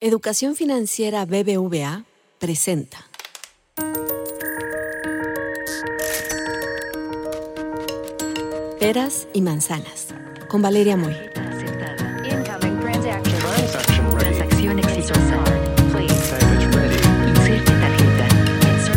Educación 0.00 0.54
Financiera 0.54 1.24
BBVA 1.24 2.04
presenta. 2.38 2.98
Peras 8.78 9.26
y 9.32 9.42
manzanas 9.42 10.14
con 10.48 10.62
Valeria 10.62 10.96
Moy. 10.96 11.16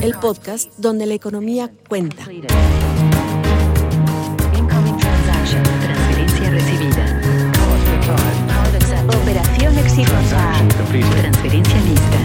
El 0.03 0.13
podcast 0.19 0.71
donde 0.77 1.07
la 1.07 1.15
economía 1.15 1.71
cuenta. 1.89 2.27
Transferencia 9.93 11.75
lista. 11.81 12.17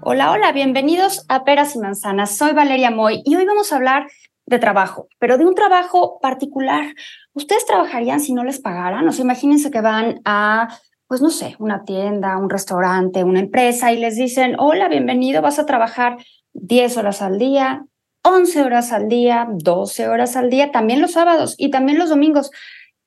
Hola, 0.00 0.30
hola, 0.30 0.50
bienvenidos 0.52 1.26
a 1.28 1.44
Peras 1.44 1.76
y 1.76 1.78
Manzanas. 1.78 2.38
Soy 2.38 2.54
Valeria 2.54 2.90
Moy 2.90 3.20
y 3.26 3.36
hoy 3.36 3.44
vamos 3.44 3.70
a 3.70 3.76
hablar 3.76 4.06
de 4.46 4.58
trabajo, 4.58 5.08
pero 5.18 5.36
de 5.36 5.44
un 5.44 5.54
trabajo 5.54 6.18
particular. 6.22 6.94
¿Ustedes 7.34 7.66
trabajarían 7.66 8.20
si 8.20 8.32
no 8.32 8.44
les 8.44 8.60
pagaran? 8.60 9.06
O 9.06 9.12
sea, 9.12 9.24
imagínense 9.24 9.70
que 9.70 9.82
van 9.82 10.22
a, 10.24 10.68
pues 11.06 11.20
no 11.20 11.28
sé, 11.28 11.54
una 11.58 11.84
tienda, 11.84 12.38
un 12.38 12.48
restaurante, 12.48 13.22
una 13.22 13.40
empresa 13.40 13.92
y 13.92 13.98
les 13.98 14.16
dicen, 14.16 14.56
hola, 14.58 14.88
bienvenido, 14.88 15.42
vas 15.42 15.58
a 15.58 15.66
trabajar 15.66 16.16
10 16.54 16.96
horas 16.96 17.20
al 17.20 17.38
día, 17.38 17.84
11 18.22 18.62
horas 18.62 18.90
al 18.90 19.08
día, 19.08 19.46
12 19.50 20.08
horas 20.08 20.34
al 20.36 20.48
día, 20.48 20.72
también 20.72 21.02
los 21.02 21.12
sábados 21.12 21.56
y 21.58 21.70
también 21.70 21.98
los 21.98 22.08
domingos. 22.08 22.50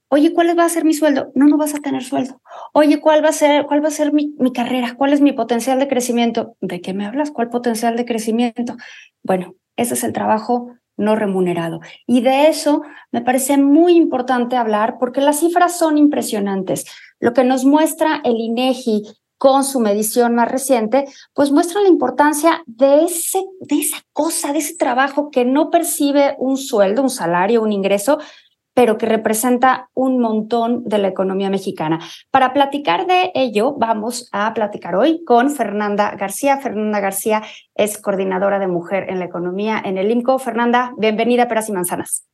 Oye, 0.10 0.34
¿cuál 0.34 0.58
va 0.58 0.66
a 0.66 0.70
ser 0.70 0.86
mi 0.86 0.94
sueldo? 0.94 1.32
No, 1.36 1.48
no 1.48 1.58
vas 1.58 1.76
a 1.76 1.80
tener 1.80 2.04
sueldo. 2.04 2.42
Oye, 2.74 3.00
¿cuál 3.02 3.24
va 3.24 3.30
a 3.30 3.34
ser, 3.34 3.66
cuál 3.66 3.84
va 3.84 3.90
a 3.90 3.92
ser 3.92 4.14
mi, 4.14 4.34
mi 4.40 4.54
carrera? 4.54 4.96
¿Cuál 4.98 5.14
es 5.14 5.22
mi 5.22 5.34
potencial 5.34 5.80
de 5.80 5.88
crecimiento? 5.88 6.56
¿De 6.62 6.80
qué 6.80 6.94
me 6.94 7.06
hablas? 7.06 7.32
¿Cuál 7.32 7.50
potencial 7.50 7.98
de 7.98 8.05
crecimiento? 8.05 8.77
Bueno, 9.24 9.55
ese 9.76 9.96
es 9.96 10.04
el 10.04 10.14
trabajo 10.14 10.72
no 10.98 11.16
remunerado. 11.16 11.80
Y 12.05 12.22
de 12.22 12.48
eso 12.48 12.82
me 13.12 13.22
parece 13.22 13.58
muy 13.58 13.96
importante 13.96 14.55
hablar 14.55 14.98
porque 14.99 15.22
las 15.22 15.40
cifras 15.40 15.77
son 15.77 15.98
impresionantes. 15.98 16.86
Lo 17.20 17.34
que 17.34 17.44
nos 17.44 17.66
muestra 17.66 18.21
el 18.24 18.38
INEGI 18.38 19.04
con 19.38 19.64
su 19.64 19.80
medición 19.80 20.34
más 20.34 20.52
reciente, 20.52 21.05
pues 21.34 21.52
muestra 21.52 21.82
la 21.82 21.90
importancia 21.90 22.64
de, 22.66 23.04
ese, 23.04 23.40
de 23.62 23.76
esa 23.76 23.98
cosa, 24.12 24.52
de 24.52 24.60
ese 24.60 24.76
trabajo 24.76 25.30
que 25.30 25.46
no 25.46 25.70
percibe 25.70 26.36
un 26.40 26.58
sueldo, 26.58 27.04
un 27.04 27.12
salario, 27.12 27.62
un 27.62 27.71
ingreso, 27.71 28.18
pero 28.78 29.00
que 29.00 29.08
representa 29.08 29.90
un 29.96 30.20
montón 30.20 30.84
de 30.84 31.00
la 31.00 31.08
economía 31.08 31.50
mexicana. 31.50 32.00
Para 32.30 32.54
platicar 32.54 33.08
de 33.08 33.32
ello, 33.34 33.74
vamos 33.76 34.30
a 34.32 34.54
platicar 34.54 34.96
hoy 34.96 35.24
con 35.26 35.50
Fernanda 35.50 36.16
García. 36.16 36.58
Fernanda 36.58 37.00
García 37.00 37.42
es 37.74 37.98
coordinadora 37.98 38.60
de 38.60 38.68
mujer 38.68 39.08
en 39.10 39.18
la 39.18 39.26
economía 39.26 39.82
en 39.84 39.98
el 39.98 40.12
IMCO. 40.12 40.38
Fernanda, 40.38 40.94
bienvenida 40.96 41.44
a 41.44 41.48
Peras 41.48 41.70
y 41.70 41.72
Manzanas. 41.72 42.28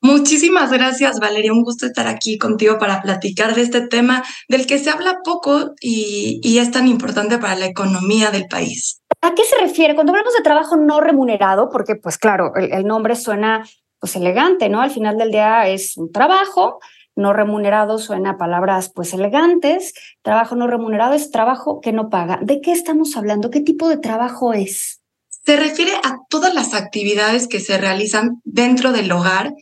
Muchísimas 0.00 0.72
gracias, 0.72 1.20
Valeria. 1.20 1.52
Un 1.52 1.64
gusto 1.64 1.84
estar 1.84 2.06
aquí 2.06 2.38
contigo 2.38 2.78
para 2.78 3.02
platicar 3.02 3.54
de 3.54 3.60
este 3.60 3.82
tema 3.86 4.24
del 4.48 4.66
que 4.66 4.78
se 4.78 4.88
habla 4.88 5.18
poco 5.22 5.74
y, 5.82 6.40
y, 6.42 6.56
es 6.60 6.70
tan 6.70 6.88
importante 6.88 7.36
para 7.36 7.56
la 7.56 7.66
economía 7.66 8.30
del 8.30 8.46
país. 8.46 9.02
¿A 9.20 9.34
qué 9.34 9.42
se 9.44 9.58
refiere? 9.60 9.94
Cuando 9.94 10.12
hablamos 10.12 10.32
de 10.32 10.42
trabajo 10.42 10.78
no 10.78 11.02
remunerado, 11.02 11.68
porque 11.68 11.96
pues 11.96 12.16
claro, 12.16 12.52
el, 12.56 12.72
el 12.72 12.86
nombre 12.86 13.14
suena 13.14 13.66
pues 14.00 14.16
elegante, 14.16 14.68
¿no? 14.68 14.80
Al 14.80 14.90
final 14.90 15.18
del 15.18 15.30
día 15.30 15.68
es 15.68 15.96
un 15.96 16.10
trabajo 16.10 16.80
no 17.16 17.32
remunerado, 17.32 17.98
suena 17.98 18.30
a 18.30 18.38
palabras 18.38 18.90
pues 18.94 19.12
elegantes, 19.12 19.92
trabajo 20.22 20.56
no 20.56 20.66
remunerado 20.66 21.14
es 21.14 21.30
trabajo 21.30 21.80
que 21.80 21.92
no 21.92 22.08
paga. 22.08 22.38
¿De 22.42 22.60
qué 22.60 22.72
estamos 22.72 23.16
hablando? 23.16 23.50
¿Qué 23.50 23.60
tipo 23.60 23.88
de 23.88 23.98
trabajo 23.98 24.52
es? 24.52 25.00
Se 25.44 25.56
refiere 25.56 25.92
a 26.02 26.18
todas 26.28 26.54
las 26.54 26.74
actividades 26.74 27.46
que 27.46 27.60
se 27.60 27.78
realizan 27.78 28.40
dentro 28.44 28.92
del 28.92 29.10
hogar, 29.12 29.54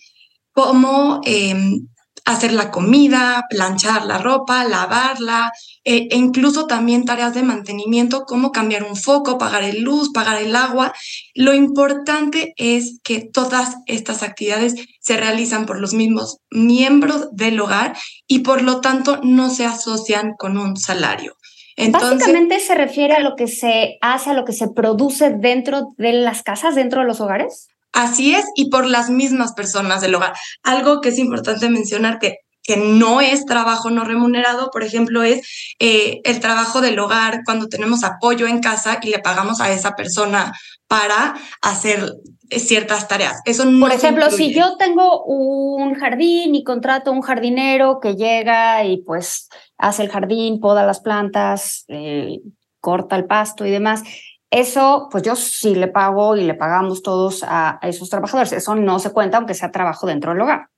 como 0.53 1.21
eh, 1.25 1.54
hacer 2.28 2.53
la 2.53 2.71
comida, 2.71 3.47
planchar 3.49 4.05
la 4.05 4.19
ropa, 4.19 4.65
lavarla, 4.65 5.50
eh, 5.84 6.09
e 6.11 6.16
incluso 6.16 6.66
también 6.66 7.05
tareas 7.05 7.34
de 7.34 7.43
mantenimiento 7.43 8.25
como 8.25 8.53
cambiar 8.53 8.84
un 8.84 8.97
foco, 8.97 9.39
pagar 9.39 9.65
el 9.65 9.81
luz, 9.81 10.11
pagar 10.12 10.41
el 10.43 10.55
agua. 10.55 10.93
Lo 11.34 11.55
importante 11.55 12.53
es 12.56 13.00
que 13.03 13.21
todas 13.21 13.77
estas 13.87 14.22
actividades 14.22 14.75
se 15.00 15.16
realizan 15.16 15.65
por 15.65 15.81
los 15.81 15.94
mismos 15.94 16.39
miembros 16.50 17.28
del 17.33 17.59
hogar 17.61 17.97
y 18.27 18.41
por 18.41 18.62
lo 18.62 18.81
tanto 18.81 19.21
no 19.22 19.49
se 19.49 19.65
asocian 19.65 20.34
con 20.39 20.59
un 20.59 20.77
salario. 20.77 21.34
Entonces, 21.77 22.19
Básicamente 22.19 22.60
se 22.60 22.75
refiere 22.75 23.15
a 23.15 23.21
lo 23.21 23.37
que 23.37 23.47
se 23.47 23.99
hace, 24.00 24.31
a 24.31 24.34
lo 24.34 24.45
que 24.45 24.53
se 24.53 24.69
produce 24.69 25.31
dentro 25.31 25.95
de 25.97 26.12
las 26.12 26.43
casas, 26.43 26.75
dentro 26.75 27.00
de 27.00 27.06
los 27.06 27.21
hogares. 27.21 27.69
Así 27.93 28.34
es, 28.34 28.44
y 28.54 28.71
por 28.71 28.87
las 28.87 29.10
mismas 29.10 29.53
personas 29.54 30.00
del 30.00 30.15
hogar. 30.15 30.34
Algo 30.62 31.00
que 31.00 31.09
es 31.09 31.19
importante 31.19 31.69
mencionar 31.69 32.19
que, 32.19 32.38
que 32.62 32.76
no 32.76 33.21
es 33.21 33.47
trabajo 33.47 33.91
no 33.91 34.04
remunerado, 34.04 34.71
por 34.71 34.82
ejemplo, 34.82 35.22
es 35.22 35.75
eh, 35.78 36.21
el 36.25 36.41
trabajo 36.41 36.81
del 36.81 36.98
hogar 36.98 37.41
cuando 37.44 37.69
tenemos 37.69 38.04
apoyo 38.04 38.47
en 38.47 38.60
casa 38.60 38.98
y 39.03 39.09
le 39.09 39.21
pagamos 39.21 39.60
a 39.60 39.71
esa 39.72 39.97
persona 39.97 40.53
para 40.87 41.34
hacer 41.62 42.12
ciertas 42.50 43.09
tareas. 43.09 43.41
Eso 43.44 43.65
no 43.65 43.81
Por 43.81 43.93
ejemplo, 43.93 44.31
si 44.31 44.53
yo 44.53 44.77
tengo 44.77 45.25
un 45.25 45.94
jardín 45.94 46.54
y 46.54 46.65
contrato 46.65 47.10
a 47.10 47.15
un 47.15 47.22
jardinero 47.22 48.00
que 48.00 48.16
llega 48.16 48.84
y 48.84 48.98
pues 48.98 49.48
hace 49.77 50.03
el 50.03 50.09
jardín, 50.09 50.60
poda 50.60 50.84
las 50.84 51.00
plantas, 51.00 51.84
eh, 51.88 52.41
corta 52.81 53.16
el 53.16 53.27
pasto 53.27 53.66
y 53.66 53.71
demás, 53.71 54.03
eso, 54.50 55.09
pues 55.10 55.22
yo 55.22 55.36
sí 55.36 55.75
le 55.75 55.88
pago 55.88 56.36
y 56.36 56.44
le 56.44 56.54
pagamos 56.54 57.03
todos 57.03 57.44
a, 57.47 57.78
esos 57.82 58.09
trabajadores. 58.09 58.53
Eso 58.53 58.75
no 58.75 58.98
se 58.98 59.12
cuenta 59.12 59.38
aunque 59.38 59.54
sea 59.54 59.70
trabajo 59.70 60.06
dentro 60.06 60.32
del 60.32 60.41
hogar. 60.41 60.69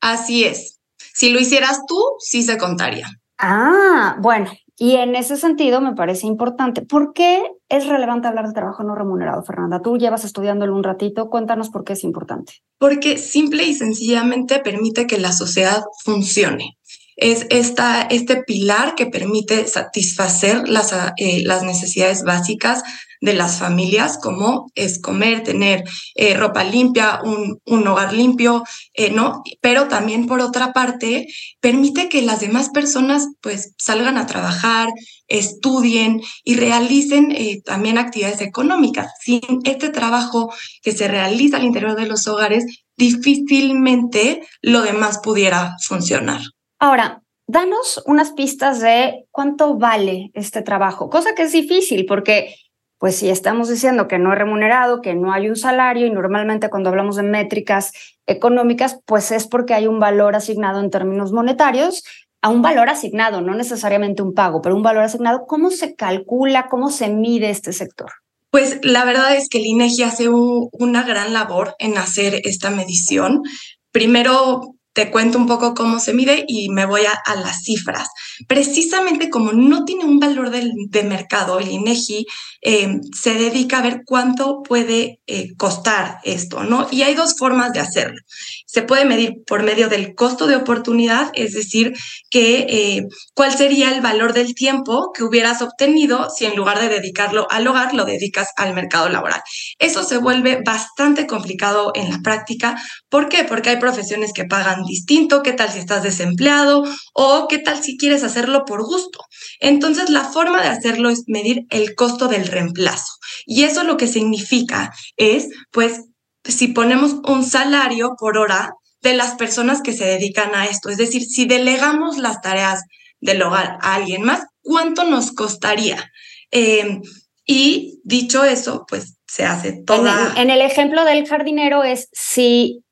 Así 0.00 0.44
es. 0.44 0.80
Si 1.14 1.30
lo 1.30 1.38
hicieras 1.38 1.82
tú, 1.86 2.00
sí 2.18 2.42
se 2.42 2.58
contaría. 2.58 3.08
Ah, 3.38 4.16
bueno. 4.20 4.50
Y 4.80 4.94
en 4.94 5.16
ese 5.16 5.36
sentido 5.36 5.80
me 5.80 5.94
parece 5.94 6.26
importante. 6.26 6.82
¿Por 6.82 7.12
qué 7.12 7.42
es 7.68 7.86
relevante 7.86 8.28
hablar 8.28 8.46
de 8.46 8.52
trabajo 8.54 8.84
no 8.84 8.94
remunerado, 8.94 9.42
Fernanda? 9.42 9.82
Tú 9.82 9.98
llevas 9.98 10.24
estudiándolo 10.24 10.74
un 10.74 10.84
ratito. 10.84 11.28
Cuéntanos 11.30 11.70
por 11.70 11.82
qué 11.82 11.94
es 11.94 12.04
importante. 12.04 12.54
Porque 12.78 13.18
simple 13.18 13.64
y 13.64 13.74
sencillamente 13.74 14.60
permite 14.60 15.08
que 15.08 15.18
la 15.18 15.32
sociedad 15.32 15.82
funcione 16.04 16.77
es 17.18 17.46
esta, 17.50 18.02
este 18.02 18.44
pilar 18.44 18.94
que 18.94 19.06
permite 19.06 19.66
satisfacer 19.66 20.68
las, 20.68 20.94
eh, 21.16 21.42
las 21.44 21.64
necesidades 21.64 22.22
básicas 22.22 22.84
de 23.20 23.34
las 23.34 23.58
familias, 23.58 24.18
como 24.22 24.70
es 24.76 25.00
comer, 25.00 25.42
tener 25.42 25.82
eh, 26.14 26.34
ropa 26.34 26.62
limpia, 26.62 27.20
un, 27.24 27.58
un 27.66 27.88
hogar 27.88 28.12
limpio, 28.12 28.62
eh, 28.94 29.10
¿no? 29.10 29.42
Pero 29.60 29.88
también, 29.88 30.28
por 30.28 30.40
otra 30.40 30.72
parte, 30.72 31.26
permite 31.60 32.08
que 32.08 32.22
las 32.22 32.38
demás 32.38 32.70
personas, 32.70 33.26
pues, 33.40 33.74
salgan 33.78 34.16
a 34.16 34.26
trabajar, 34.26 34.88
estudien 35.26 36.20
y 36.44 36.54
realicen 36.54 37.36
también 37.64 37.98
actividades 37.98 38.40
económicas. 38.40 39.12
Sin 39.20 39.40
este 39.64 39.88
trabajo 39.88 40.54
que 40.82 40.92
se 40.92 41.08
realiza 41.08 41.56
al 41.56 41.64
interior 41.64 41.96
de 41.96 42.06
los 42.06 42.28
hogares, 42.28 42.64
difícilmente 42.96 44.42
lo 44.62 44.82
demás 44.82 45.18
pudiera 45.18 45.74
funcionar. 45.84 46.40
Ahora, 46.78 47.22
danos 47.46 48.02
unas 48.06 48.32
pistas 48.32 48.80
de 48.80 49.26
cuánto 49.30 49.76
vale 49.76 50.30
este 50.34 50.62
trabajo, 50.62 51.10
cosa 51.10 51.34
que 51.34 51.42
es 51.42 51.52
difícil 51.52 52.06
porque, 52.06 52.54
pues 52.98 53.16
si 53.16 53.30
estamos 53.30 53.68
diciendo 53.68 54.06
que 54.06 54.18
no 54.18 54.32
es 54.32 54.38
remunerado, 54.38 55.00
que 55.00 55.14
no 55.14 55.32
hay 55.32 55.48
un 55.48 55.56
salario 55.56 56.06
y 56.06 56.10
normalmente 56.10 56.70
cuando 56.70 56.90
hablamos 56.90 57.16
de 57.16 57.24
métricas 57.24 57.92
económicas, 58.26 59.00
pues 59.06 59.32
es 59.32 59.48
porque 59.48 59.74
hay 59.74 59.86
un 59.86 59.98
valor 59.98 60.36
asignado 60.36 60.80
en 60.80 60.90
términos 60.90 61.32
monetarios 61.32 62.04
a 62.42 62.50
un 62.50 62.62
valor 62.62 62.88
asignado, 62.88 63.40
no 63.40 63.54
necesariamente 63.54 64.22
un 64.22 64.34
pago, 64.34 64.62
pero 64.62 64.76
un 64.76 64.82
valor 64.82 65.02
asignado. 65.02 65.46
¿Cómo 65.46 65.70
se 65.70 65.96
calcula, 65.96 66.68
cómo 66.68 66.90
se 66.90 67.08
mide 67.08 67.50
este 67.50 67.72
sector? 67.72 68.12
Pues 68.50 68.78
la 68.82 69.04
verdad 69.04 69.36
es 69.36 69.48
que 69.48 69.58
el 69.58 69.66
INEGI 69.66 70.02
hace 70.04 70.28
una 70.28 71.02
gran 71.02 71.32
labor 71.32 71.74
en 71.78 71.98
hacer 71.98 72.40
esta 72.44 72.70
medición. 72.70 73.42
Primero, 73.90 74.76
te 74.98 75.12
cuento 75.12 75.38
un 75.38 75.46
poco 75.46 75.74
cómo 75.74 76.00
se 76.00 76.12
mide 76.12 76.44
y 76.48 76.70
me 76.70 76.84
voy 76.84 77.02
a, 77.02 77.34
las 77.36 77.62
cifras. 77.62 78.08
Precisamente 78.48 79.30
como 79.30 79.52
no 79.52 79.84
tiene 79.84 80.04
un 80.04 80.18
valor 80.18 80.50
de, 80.50 80.72
de 80.88 81.04
mercado, 81.04 81.60
el 81.60 81.68
INEGI 81.68 82.26
eh, 82.62 83.00
se 83.16 83.34
dedica 83.34 83.78
a 83.78 83.82
ver 83.82 84.02
cuánto 84.04 84.64
puede 84.64 85.20
eh, 85.28 85.54
costar 85.56 86.18
esto, 86.24 86.64
¿no? 86.64 86.88
Y 86.90 87.02
hay 87.02 87.14
dos 87.14 87.36
formas 87.38 87.72
de 87.72 87.78
hacerlo. 87.78 88.20
Se 88.70 88.82
puede 88.82 89.06
medir 89.06 89.44
por 89.46 89.62
medio 89.62 89.88
del 89.88 90.14
costo 90.14 90.46
de 90.46 90.56
oportunidad, 90.56 91.30
es 91.32 91.54
decir, 91.54 91.94
que 92.28 92.66
eh, 92.68 93.02
cuál 93.34 93.56
sería 93.56 93.94
el 93.94 94.02
valor 94.02 94.34
del 94.34 94.54
tiempo 94.54 95.10
que 95.14 95.24
hubieras 95.24 95.62
obtenido 95.62 96.28
si 96.28 96.44
en 96.44 96.54
lugar 96.54 96.78
de 96.78 96.90
dedicarlo 96.90 97.46
al 97.50 97.66
hogar, 97.66 97.94
lo 97.94 98.04
dedicas 98.04 98.50
al 98.56 98.74
mercado 98.74 99.08
laboral. 99.08 99.40
Eso 99.78 100.04
se 100.04 100.18
vuelve 100.18 100.60
bastante 100.62 101.26
complicado 101.26 101.92
en 101.94 102.10
la 102.10 102.18
práctica. 102.22 102.76
¿Por 103.08 103.30
qué? 103.30 103.44
Porque 103.44 103.70
hay 103.70 103.78
profesiones 103.78 104.32
que 104.34 104.44
pagan 104.44 104.84
distinto, 104.84 105.42
qué 105.42 105.54
tal 105.54 105.72
si 105.72 105.78
estás 105.78 106.02
desempleado 106.02 106.84
o 107.14 107.48
qué 107.48 107.58
tal 107.58 107.82
si 107.82 107.96
quieres 107.96 108.22
hacerlo 108.22 108.66
por 108.66 108.84
gusto. 108.84 109.20
Entonces, 109.60 110.10
la 110.10 110.24
forma 110.24 110.60
de 110.60 110.68
hacerlo 110.68 111.08
es 111.08 111.22
medir 111.26 111.62
el 111.70 111.94
costo 111.94 112.28
del 112.28 112.46
reemplazo. 112.46 113.14
Y 113.46 113.62
eso 113.62 113.82
lo 113.84 113.96
que 113.96 114.08
significa 114.08 114.92
es, 115.16 115.48
pues, 115.70 116.02
si 116.48 116.68
ponemos 116.68 117.16
un 117.26 117.44
salario 117.44 118.16
por 118.18 118.38
hora 118.38 118.74
de 119.02 119.14
las 119.14 119.34
personas 119.34 119.82
que 119.82 119.92
se 119.92 120.04
dedican 120.04 120.54
a 120.54 120.66
esto, 120.66 120.88
es 120.88 120.96
decir, 120.96 121.22
si 121.22 121.44
delegamos 121.44 122.18
las 122.18 122.40
tareas 122.40 122.84
del 123.20 123.42
hogar 123.42 123.78
a 123.80 123.94
alguien 123.94 124.22
más, 124.22 124.46
¿cuánto 124.62 125.04
nos 125.04 125.32
costaría? 125.32 126.10
Eh, 126.50 127.00
y 127.46 128.00
dicho 128.04 128.44
eso, 128.44 128.84
pues 128.88 129.18
se 129.26 129.44
hace 129.44 129.84
toda... 129.84 130.34
En, 130.36 130.50
el 130.50 130.60
ejemplo 130.60 131.04
del 131.04 131.26
jardinero 131.26 131.84
es 131.84 132.08
si 132.12 132.84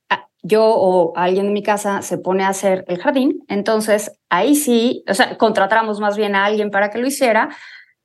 yo 0.43 0.65
o 0.65 1.13
alguien 1.17 1.47
en 1.47 1.53
mi 1.53 1.63
casa 1.63 2.03
se 2.03 2.19
pone 2.19 2.45
a 2.45 2.49
hacer 2.49 2.85
el 2.87 2.99
jardín, 2.99 3.45
entonces 3.49 4.13
ahí 4.29 4.55
sí, 4.55 5.03
o 5.09 5.15
sea, 5.15 5.37
contratamos 5.39 5.99
más 5.99 6.17
bien 6.17 6.37
a 6.37 6.45
alguien 6.45 6.71
para 6.71 6.91
que 6.91 6.99
lo 6.99 7.07
hiciera, 7.07 7.49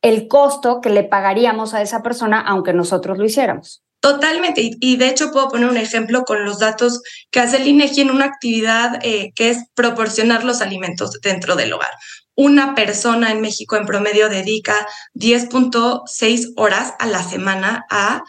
el 0.01 0.27
costo 0.27 0.81
que 0.81 0.89
le 0.89 1.03
pagaríamos 1.03 1.73
a 1.73 1.81
esa 1.81 2.01
persona 2.01 2.41
aunque 2.41 2.73
nosotros 2.73 3.19
lo 3.19 3.25
hiciéramos. 3.25 3.83
Totalmente, 4.01 4.71
y, 4.79 4.97
de 4.97 5.09
hecho 5.09 5.31
puedo 5.31 5.47
poner 5.49 5.69
un 5.69 5.77
ejemplo 5.77 6.23
con 6.23 6.43
los 6.43 6.57
datos 6.57 7.01
que 7.29 7.39
hace 7.39 7.57
el 7.57 7.67
INEGI 7.67 8.01
en 8.01 8.09
una 8.09 8.25
actividad 8.25 8.99
eh, 9.03 9.31
que 9.35 9.51
es 9.51 9.59
proporcionar 9.75 10.43
los 10.43 10.61
alimentos 10.61 11.19
dentro 11.21 11.55
del 11.55 11.71
hogar. 11.71 11.91
Una 12.33 12.73
persona 12.73 13.31
en 13.31 13.41
México 13.41 13.75
en 13.75 13.85
promedio 13.85 14.27
dedica 14.27 14.87
10.6 15.13 16.53
horas 16.55 16.95
a 16.97 17.05
la 17.05 17.21
semana 17.21 17.85
a 17.91 18.23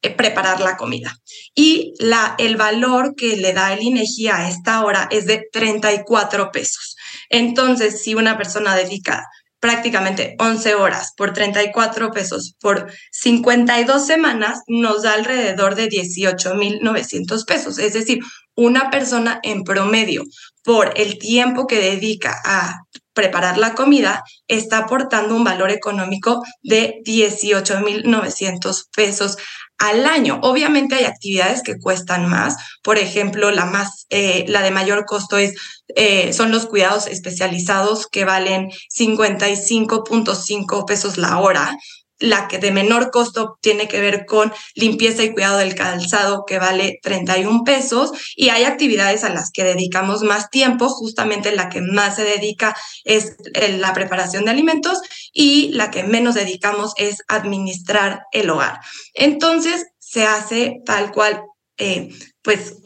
eh, 0.00 0.08
preparar 0.08 0.60
la 0.60 0.78
comida. 0.78 1.14
Y 1.54 1.92
la, 1.98 2.34
el 2.38 2.56
valor 2.56 3.14
que 3.14 3.36
le 3.36 3.52
da 3.52 3.74
el 3.74 3.82
INEGI 3.82 4.28
a 4.28 4.48
esta 4.48 4.82
hora 4.82 5.08
es 5.10 5.26
de 5.26 5.46
34 5.52 6.50
pesos. 6.52 6.96
Entonces, 7.28 8.02
si 8.02 8.14
una 8.14 8.38
persona 8.38 8.74
dedica 8.74 9.26
prácticamente 9.62 10.34
11 10.40 10.74
horas 10.74 11.12
por 11.16 11.32
34 11.32 12.10
pesos 12.10 12.56
por 12.60 12.90
52 13.12 14.04
semanas, 14.04 14.62
nos 14.66 15.04
da 15.04 15.14
alrededor 15.14 15.76
de 15.76 15.88
18.900 15.88 17.46
pesos. 17.46 17.78
Es 17.78 17.92
decir, 17.92 18.18
una 18.56 18.90
persona 18.90 19.38
en 19.44 19.62
promedio 19.62 20.24
por 20.64 20.92
el 20.96 21.16
tiempo 21.16 21.68
que 21.68 21.78
dedica 21.78 22.34
a 22.44 22.80
preparar 23.14 23.56
la 23.56 23.74
comida 23.74 24.24
está 24.48 24.78
aportando 24.78 25.36
un 25.36 25.44
valor 25.44 25.70
económico 25.70 26.42
de 26.62 26.96
18.900 27.04 28.88
pesos 28.96 29.36
al 29.78 30.06
año. 30.06 30.38
Obviamente 30.42 30.94
hay 30.94 31.04
actividades 31.04 31.62
que 31.62 31.78
cuestan 31.78 32.28
más. 32.28 32.56
Por 32.82 32.98
ejemplo, 32.98 33.50
la 33.50 33.66
más, 33.66 34.06
eh, 34.10 34.44
la 34.48 34.62
de 34.62 34.70
mayor 34.70 35.04
costo 35.06 35.38
es, 35.38 35.54
eh, 35.96 36.32
son 36.32 36.52
los 36.52 36.66
cuidados 36.66 37.06
especializados 37.06 38.06
que 38.06 38.24
valen 38.24 38.70
55.5 38.88 40.86
pesos 40.86 41.18
la 41.18 41.38
hora 41.38 41.76
la 42.22 42.48
que 42.48 42.58
de 42.58 42.70
menor 42.70 43.10
costo 43.10 43.58
tiene 43.60 43.88
que 43.88 44.00
ver 44.00 44.24
con 44.26 44.52
limpieza 44.74 45.22
y 45.24 45.32
cuidado 45.32 45.58
del 45.58 45.74
calzado, 45.74 46.44
que 46.46 46.58
vale 46.58 46.98
31 47.02 47.64
pesos, 47.64 48.12
y 48.36 48.48
hay 48.48 48.64
actividades 48.64 49.24
a 49.24 49.28
las 49.28 49.50
que 49.52 49.64
dedicamos 49.64 50.22
más 50.22 50.48
tiempo, 50.48 50.88
justamente 50.88 51.54
la 51.54 51.68
que 51.68 51.80
más 51.80 52.16
se 52.16 52.24
dedica 52.24 52.76
es 53.04 53.36
la 53.78 53.92
preparación 53.92 54.44
de 54.44 54.52
alimentos 54.52 55.00
y 55.32 55.70
la 55.72 55.90
que 55.90 56.04
menos 56.04 56.34
dedicamos 56.34 56.92
es 56.96 57.18
administrar 57.28 58.22
el 58.32 58.50
hogar. 58.50 58.80
Entonces, 59.14 59.86
se 59.98 60.26
hace 60.26 60.76
tal 60.84 61.10
cual 61.10 61.42
eh, 61.78 62.10
pues 62.42 62.78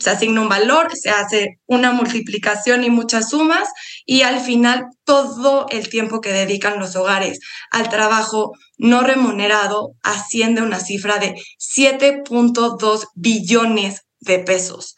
se 0.00 0.10
asigna 0.10 0.40
un 0.40 0.48
valor, 0.48 0.94
se 0.94 1.10
hace 1.10 1.60
una 1.66 1.92
multiplicación 1.92 2.84
y 2.84 2.90
muchas 2.90 3.30
sumas 3.30 3.68
y 4.04 4.22
al 4.22 4.40
final 4.40 4.86
todo 5.04 5.66
el 5.70 5.88
tiempo 5.88 6.20
que 6.20 6.32
dedican 6.32 6.78
los 6.78 6.96
hogares 6.96 7.38
al 7.70 7.88
trabajo 7.88 8.52
no 8.76 9.02
remunerado 9.02 9.94
asciende 10.02 10.60
a 10.60 10.64
una 10.64 10.80
cifra 10.80 11.18
de 11.18 11.34
7.2 11.58 13.06
billones 13.14 14.02
de 14.20 14.40
pesos 14.40 14.96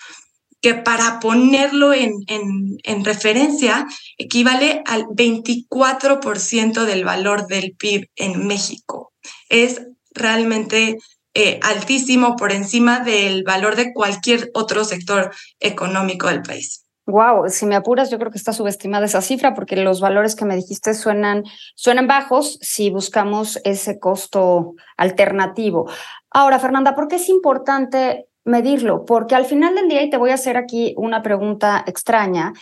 que 0.62 0.74
para 0.74 1.20
ponerlo 1.20 1.92
en, 1.92 2.14
en, 2.26 2.78
en 2.82 3.04
referencia 3.04 3.86
equivale 4.16 4.82
al 4.86 5.04
24% 5.04 6.84
del 6.84 7.04
valor 7.04 7.46
del 7.46 7.76
PIB 7.76 8.08
en 8.16 8.46
México. 8.46 9.12
Es 9.48 9.82
realmente 10.12 10.96
eh, 11.38 11.60
altísimo 11.62 12.34
por 12.34 12.50
encima 12.50 13.00
del 13.00 13.44
valor 13.44 13.76
de 13.76 13.92
cualquier 13.92 14.50
otro 14.54 14.84
sector 14.84 15.34
económico 15.60 16.28
del 16.28 16.40
país. 16.40 16.86
Wow, 17.04 17.50
si 17.50 17.66
me 17.66 17.76
apuras, 17.76 18.10
yo 18.10 18.18
creo 18.18 18.30
que 18.30 18.38
está 18.38 18.54
subestimada 18.54 19.04
esa 19.04 19.20
cifra 19.20 19.52
porque 19.52 19.76
los 19.76 20.00
valores 20.00 20.34
que 20.34 20.46
me 20.46 20.56
dijiste 20.56 20.94
suenan, 20.94 21.44
suenan 21.74 22.06
bajos 22.06 22.58
si 22.62 22.88
buscamos 22.88 23.60
ese 23.64 23.98
costo 23.98 24.76
alternativo. 24.96 25.90
Ahora, 26.30 26.58
Fernanda, 26.58 26.94
¿por 26.94 27.06
qué 27.06 27.16
es 27.16 27.28
importante 27.28 28.28
medirlo? 28.46 29.04
Porque 29.04 29.34
al 29.34 29.44
final 29.44 29.74
del 29.74 29.88
día, 29.88 30.02
y 30.02 30.08
te 30.08 30.16
voy 30.16 30.30
a 30.30 30.34
hacer 30.36 30.56
aquí 30.56 30.94
una 30.96 31.20
pregunta 31.22 31.84
extraña, 31.86 32.54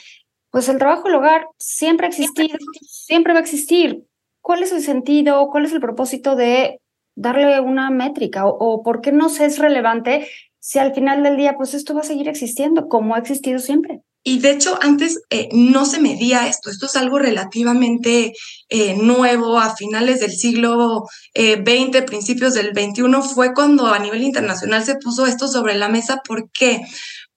pues 0.50 0.68
el 0.68 0.78
trabajo 0.78 1.04
del 1.04 1.14
hogar 1.14 1.46
siempre 1.58 2.08
ha 2.08 2.10
existido, 2.10 2.58
siempre 2.82 3.34
va 3.34 3.38
a 3.38 3.42
existir. 3.42 4.04
¿Cuál 4.40 4.64
es 4.64 4.72
el 4.72 4.82
sentido, 4.82 5.48
cuál 5.52 5.64
es 5.64 5.72
el 5.72 5.80
propósito 5.80 6.34
de 6.34 6.80
darle 7.14 7.60
una 7.60 7.90
métrica 7.90 8.46
o, 8.46 8.82
por 8.82 9.00
qué 9.00 9.12
no 9.12 9.28
se 9.28 9.46
es 9.46 9.58
relevante 9.58 10.28
si 10.58 10.78
al 10.78 10.94
final 10.94 11.22
del 11.22 11.36
día 11.36 11.54
pues 11.56 11.74
esto 11.74 11.94
va 11.94 12.00
a 12.00 12.04
seguir 12.04 12.28
existiendo 12.28 12.88
como 12.88 13.14
ha 13.14 13.18
existido 13.18 13.58
siempre. 13.58 14.02
Y 14.26 14.38
de 14.38 14.52
hecho, 14.52 14.78
antes 14.80 15.20
eh, 15.28 15.50
no 15.52 15.84
se 15.84 16.00
medía 16.00 16.48
esto. 16.48 16.70
Esto 16.70 16.86
es 16.86 16.96
algo 16.96 17.18
relativamente 17.18 18.32
eh, 18.70 18.96
nuevo. 18.96 19.58
A 19.58 19.76
finales 19.76 20.20
del 20.20 20.32
siglo 20.32 21.04
XX, 21.34 21.94
eh, 21.94 22.02
principios 22.06 22.54
del 22.54 22.68
XXI, 22.68 23.02
fue 23.34 23.52
cuando 23.52 23.86
a 23.88 23.98
nivel 23.98 24.22
internacional 24.22 24.82
se 24.82 24.96
puso 24.96 25.26
esto 25.26 25.46
sobre 25.46 25.74
la 25.74 25.90
mesa. 25.90 26.22
¿Por 26.26 26.50
qué? 26.52 26.80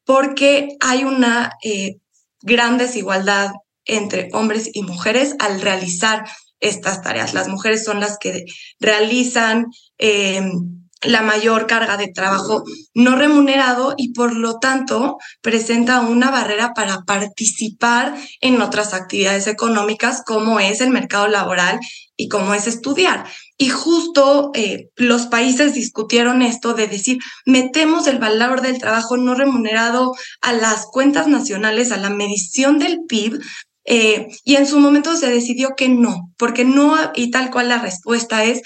Porque 0.05 0.77
hay 0.79 1.03
una 1.03 1.51
gran 2.41 2.77
desigualdad 2.77 3.51
entre 3.83 4.29
hombres 4.31 4.69
y 4.73 4.83
mujeres 4.83 5.35
al 5.39 5.59
realizar 5.59 6.25
estas 6.59 7.01
tareas. 7.01 7.33
Las 7.33 7.47
mujeres 7.47 7.83
son 7.83 7.99
las 7.99 8.17
que 8.17 8.45
realizan 8.79 9.67
eh, 9.97 10.41
la 11.03 11.21
mayor 11.21 11.67
carga 11.67 11.97
de 11.97 12.11
trabajo 12.11 12.63
no 12.93 13.15
remunerado 13.15 13.93
y 13.97 14.13
por 14.13 14.35
lo 14.35 14.57
tanto 14.57 15.17
presenta 15.41 16.01
una 16.01 16.31
barrera 16.31 16.73
para 16.73 17.01
participar 17.03 18.15
en 18.41 18.61
otras 18.61 18.93
actividades 18.93 19.47
económicas 19.47 20.23
como 20.25 20.59
es 20.59 20.81
el 20.81 20.89
mercado 20.89 21.27
laboral 21.27 21.79
y 22.15 22.29
como 22.29 22.55
es 22.55 22.65
estudiar. 22.65 23.25
Y 23.59 23.69
justo 23.69 24.51
eh, 24.55 24.89
los 24.95 25.27
países 25.27 25.75
discutieron 25.75 26.41
esto 26.41 26.73
de 26.73 26.87
decir, 26.87 27.19
metemos 27.45 28.07
el 28.07 28.17
valor 28.17 28.61
del 28.61 28.79
trabajo 28.79 29.17
no 29.17 29.35
remunerado 29.35 30.13
a 30.41 30.53
las 30.53 30.87
cuentas 30.87 31.27
nacionales, 31.27 31.91
a 31.91 31.97
la 31.97 32.09
medición 32.09 32.79
del 32.79 33.01
PIB, 33.07 33.39
eh, 33.89 34.27
y 34.43 34.55
en 34.57 34.67
su 34.67 34.79
momento 34.79 35.15
se 35.15 35.29
decidió 35.29 35.69
que 35.77 35.87
no, 35.87 36.33
porque 36.37 36.65
no, 36.65 36.95
y 37.15 37.31
tal 37.31 37.49
cual 37.49 37.69
la 37.69 37.79
respuesta 37.79 38.43
es 38.43 38.61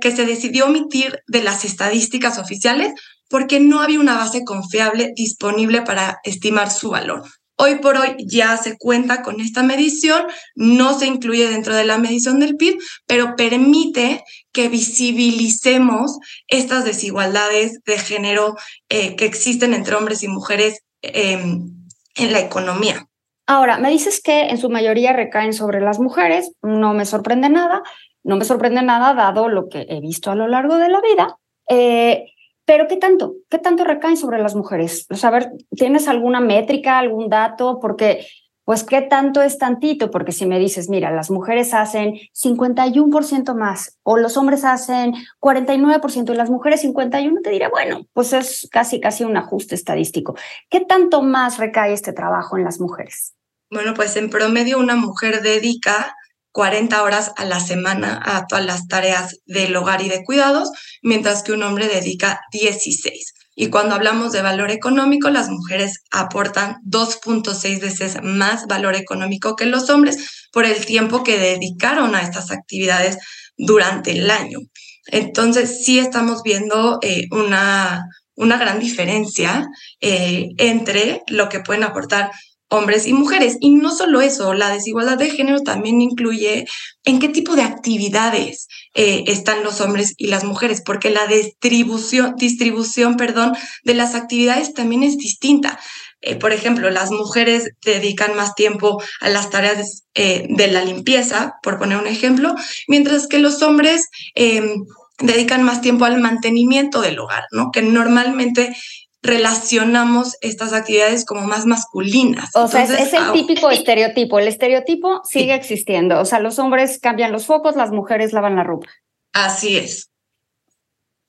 que 0.00 0.12
se 0.14 0.24
decidió 0.24 0.66
omitir 0.66 1.20
de 1.26 1.42
las 1.42 1.64
estadísticas 1.64 2.38
oficiales 2.38 2.92
porque 3.28 3.58
no 3.58 3.80
había 3.80 3.98
una 3.98 4.16
base 4.16 4.44
confiable 4.44 5.12
disponible 5.16 5.82
para 5.82 6.20
estimar 6.22 6.70
su 6.70 6.90
valor. 6.90 7.24
Hoy 7.56 7.80
por 7.80 7.96
hoy 7.96 8.14
ya 8.24 8.56
se 8.56 8.76
cuenta 8.78 9.22
con 9.22 9.40
esta 9.40 9.64
medición, 9.64 10.22
no 10.54 10.96
se 10.96 11.06
incluye 11.06 11.50
dentro 11.50 11.74
de 11.74 11.84
la 11.84 11.98
medición 11.98 12.38
del 12.38 12.54
PIB, 12.54 12.78
pero 13.06 13.34
permite 13.34 14.22
que 14.52 14.68
visibilicemos 14.68 16.18
estas 16.46 16.84
desigualdades 16.84 17.80
de 17.84 17.98
género 17.98 18.54
eh, 18.88 19.16
que 19.16 19.24
existen 19.24 19.74
entre 19.74 19.96
hombres 19.96 20.22
y 20.22 20.28
mujeres 20.28 20.78
em, 21.02 21.74
en 22.14 22.32
la 22.32 22.38
economía. 22.38 23.08
Ahora, 23.50 23.78
me 23.78 23.88
dices 23.88 24.20
que 24.22 24.48
en 24.50 24.58
su 24.58 24.68
mayoría 24.68 25.14
recaen 25.14 25.54
sobre 25.54 25.80
las 25.80 25.98
mujeres, 25.98 26.52
no 26.60 26.92
me 26.92 27.06
sorprende 27.06 27.48
nada, 27.48 27.82
no 28.22 28.36
me 28.36 28.44
sorprende 28.44 28.82
nada 28.82 29.14
dado 29.14 29.48
lo 29.48 29.70
que 29.70 29.86
he 29.88 30.00
visto 30.02 30.30
a 30.30 30.34
lo 30.34 30.48
largo 30.48 30.76
de 30.76 30.90
la 30.90 31.00
vida, 31.00 31.38
eh, 31.66 32.26
pero 32.66 32.88
¿qué 32.88 32.98
tanto? 32.98 33.36
¿Qué 33.48 33.56
tanto 33.56 33.84
recaen 33.84 34.18
sobre 34.18 34.38
las 34.38 34.54
mujeres? 34.54 35.06
O 35.10 35.14
sea, 35.14 35.50
¿tienes 35.74 36.08
alguna 36.08 36.40
métrica, 36.40 36.98
algún 36.98 37.30
dato? 37.30 37.78
Porque, 37.80 38.26
pues, 38.66 38.84
¿qué 38.84 39.00
tanto 39.00 39.40
es 39.40 39.56
tantito? 39.56 40.10
Porque 40.10 40.32
si 40.32 40.44
me 40.44 40.58
dices, 40.58 40.90
mira, 40.90 41.10
las 41.10 41.30
mujeres 41.30 41.72
hacen 41.72 42.18
51% 42.34 43.54
más 43.54 43.98
o 44.02 44.18
los 44.18 44.36
hombres 44.36 44.66
hacen 44.66 45.14
49% 45.40 46.34
y 46.34 46.36
las 46.36 46.50
mujeres 46.50 46.84
51%, 46.84 47.40
te 47.42 47.48
diré, 47.48 47.68
bueno, 47.68 48.02
pues 48.12 48.34
es 48.34 48.68
casi, 48.70 49.00
casi 49.00 49.24
un 49.24 49.38
ajuste 49.38 49.74
estadístico. 49.74 50.36
¿Qué 50.68 50.80
tanto 50.80 51.22
más 51.22 51.56
recae 51.56 51.94
este 51.94 52.12
trabajo 52.12 52.58
en 52.58 52.64
las 52.64 52.78
mujeres? 52.78 53.37
Bueno, 53.70 53.94
pues 53.94 54.16
en 54.16 54.30
promedio 54.30 54.78
una 54.78 54.96
mujer 54.96 55.42
dedica 55.42 56.14
40 56.52 57.02
horas 57.02 57.32
a 57.36 57.44
la 57.44 57.60
semana 57.60 58.20
a 58.24 58.46
todas 58.46 58.64
las 58.64 58.88
tareas 58.88 59.36
del 59.46 59.76
hogar 59.76 60.02
y 60.02 60.08
de 60.08 60.24
cuidados, 60.24 60.70
mientras 61.02 61.42
que 61.42 61.52
un 61.52 61.62
hombre 61.62 61.86
dedica 61.86 62.40
16. 62.52 63.34
Y 63.54 63.70
cuando 63.70 63.94
hablamos 63.94 64.32
de 64.32 64.40
valor 64.40 64.70
económico, 64.70 65.30
las 65.30 65.50
mujeres 65.50 66.04
aportan 66.10 66.76
2.6 66.84 67.80
veces 67.80 68.22
más 68.22 68.66
valor 68.66 68.94
económico 68.94 69.56
que 69.56 69.66
los 69.66 69.90
hombres 69.90 70.46
por 70.52 70.64
el 70.64 70.86
tiempo 70.86 71.22
que 71.22 71.38
dedicaron 71.38 72.14
a 72.14 72.22
estas 72.22 72.50
actividades 72.50 73.18
durante 73.56 74.12
el 74.12 74.30
año. 74.30 74.60
Entonces, 75.06 75.84
sí 75.84 75.98
estamos 75.98 76.42
viendo 76.42 76.98
eh, 77.02 77.26
una, 77.30 78.06
una 78.36 78.58
gran 78.58 78.78
diferencia 78.78 79.66
eh, 80.00 80.48
entre 80.56 81.22
lo 81.26 81.48
que 81.48 81.60
pueden 81.60 81.82
aportar 81.82 82.30
hombres 82.68 83.06
y 83.06 83.12
mujeres. 83.12 83.56
Y 83.60 83.70
no 83.70 83.90
solo 83.90 84.20
eso, 84.20 84.54
la 84.54 84.70
desigualdad 84.70 85.18
de 85.18 85.30
género 85.30 85.60
también 85.60 86.00
incluye 86.00 86.66
en 87.04 87.18
qué 87.18 87.28
tipo 87.28 87.56
de 87.56 87.62
actividades 87.62 88.68
eh, 88.94 89.24
están 89.26 89.64
los 89.64 89.80
hombres 89.80 90.14
y 90.16 90.28
las 90.28 90.44
mujeres, 90.44 90.82
porque 90.84 91.10
la 91.10 91.26
distribución, 91.26 92.34
distribución 92.36 93.16
perdón, 93.16 93.54
de 93.84 93.94
las 93.94 94.14
actividades 94.14 94.74
también 94.74 95.02
es 95.02 95.16
distinta. 95.16 95.78
Eh, 96.20 96.34
por 96.34 96.52
ejemplo, 96.52 96.90
las 96.90 97.10
mujeres 97.10 97.70
dedican 97.84 98.36
más 98.36 98.54
tiempo 98.54 99.00
a 99.20 99.28
las 99.28 99.50
tareas 99.50 100.04
eh, 100.14 100.46
de 100.50 100.68
la 100.68 100.84
limpieza, 100.84 101.54
por 101.62 101.78
poner 101.78 101.96
un 101.96 102.08
ejemplo, 102.08 102.54
mientras 102.88 103.28
que 103.28 103.38
los 103.38 103.62
hombres 103.62 104.08
em, 104.34 104.84
dedican 105.20 105.62
más 105.62 105.80
tiempo 105.80 106.04
al 106.04 106.20
mantenimiento 106.20 107.00
del 107.00 107.18
hogar, 107.18 107.44
¿no? 107.52 107.70
Que 107.72 107.82
normalmente 107.82 108.76
relacionamos 109.22 110.36
estas 110.40 110.72
actividades 110.72 111.24
como 111.24 111.42
más 111.42 111.66
masculinas. 111.66 112.50
O 112.54 112.68
sea, 112.68 112.84
es, 112.84 113.12
el 113.12 113.32
típico 113.32 113.70
estereotipo. 113.70 114.38
El 114.38 114.48
estereotipo 114.48 115.22
sigue 115.24 115.54
existiendo. 115.54 116.20
O 116.20 116.24
sea, 116.24 116.40
los 116.40 116.58
hombres 116.58 116.98
cambian 117.00 117.32
los 117.32 117.46
focos, 117.46 117.76
las 117.76 117.90
mujeres 117.90 118.32
lavan 118.32 118.56
la 118.56 118.64
ropa. 118.64 118.88
Así 119.32 119.76
es. 119.76 120.10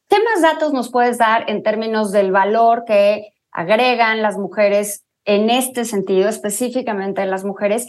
¿Qué 0.08 0.18
más 0.24 0.42
datos 0.42 0.74
nos 0.74 0.90
puedes 0.90 1.18
dar 1.18 1.50
en 1.50 1.62
términos 1.64 2.12
del 2.12 2.32
valor 2.32 2.84
que 2.86 3.34
agregan 3.52 4.22
las 4.22 4.38
mujeres 4.38 5.04
en 5.26 5.50
este 5.50 5.86
sentido, 5.86 6.30
específicamente 6.30 7.26
las 7.26 7.44
mujeres? 7.44 7.88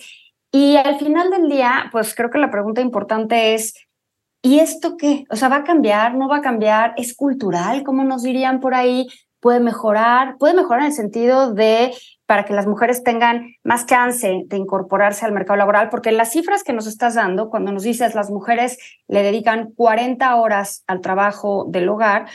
Y 0.52 0.76
al 0.76 0.98
final 0.98 1.30
del 1.30 1.48
día, 1.48 1.88
pues 1.92 2.14
creo 2.14 2.30
que 2.30 2.38
la 2.38 2.50
pregunta 2.50 2.80
importante 2.80 3.54
es, 3.54 3.74
¿y 4.42 4.58
esto 4.58 4.96
qué? 4.96 5.24
O 5.30 5.36
sea, 5.36 5.48
¿va 5.48 5.56
a 5.56 5.64
cambiar? 5.64 6.14
¿No 6.14 6.28
va 6.28 6.38
a 6.38 6.42
cambiar? 6.42 6.92
¿Es 6.96 7.14
cultural, 7.14 7.84
como 7.84 8.04
nos 8.04 8.22
dirían 8.22 8.60
por 8.60 8.74
ahí? 8.74 9.06
Puede 9.40 9.60
mejorar, 9.60 10.36
puede 10.38 10.54
mejorar 10.54 10.80
en 10.80 10.86
el 10.86 10.92
sentido 10.92 11.52
de 11.52 11.92
para 12.26 12.44
que 12.44 12.54
las 12.54 12.66
mujeres 12.66 13.02
tengan 13.02 13.56
más 13.64 13.86
chance 13.86 14.44
de 14.46 14.56
incorporarse 14.56 15.26
al 15.26 15.32
mercado 15.32 15.56
laboral, 15.56 15.88
porque 15.88 16.12
las 16.12 16.30
cifras 16.30 16.62
que 16.62 16.72
nos 16.72 16.86
estás 16.86 17.14
dando, 17.14 17.50
cuando 17.50 17.72
nos 17.72 17.82
dices 17.82 18.14
las 18.14 18.30
mujeres 18.30 18.78
le 19.08 19.22
dedican 19.22 19.72
40 19.72 20.36
horas 20.36 20.84
al 20.86 21.00
trabajo 21.00 21.66
del 21.68 21.88
hogar, 21.88 22.26